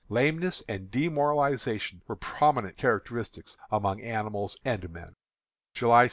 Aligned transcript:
Lameness 0.09 0.63
and 0.67 0.89
demoralization 0.89 2.01
were 2.07 2.15
prominent 2.15 2.75
characteristics 2.75 3.55
among 3.69 4.01
animals 4.01 4.57
and 4.65 4.89
men. 4.89 5.15
_July 5.75 5.99
6. 5.99 5.99